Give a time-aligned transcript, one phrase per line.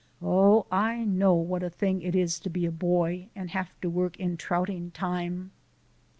[0.19, 3.51] Oh, I know what a thing it is to be a boy and
[3.83, 5.51] to work in trouting time!